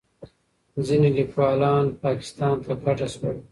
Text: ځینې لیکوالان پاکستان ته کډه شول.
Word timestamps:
ځینې 0.85 1.09
لیکوالان 1.17 1.85
پاکستان 2.03 2.55
ته 2.65 2.73
کډه 2.83 3.07
شول. 3.13 3.35